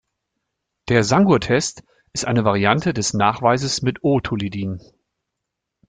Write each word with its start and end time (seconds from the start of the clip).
Der 0.89 1.03
Sangur-Test 1.03 1.83
ist 2.13 2.25
eine 2.25 2.43
Variante 2.43 2.91
des 2.91 3.13
Nachweises 3.13 3.83
mit 3.83 4.03
O-Tolidin. 4.03 4.81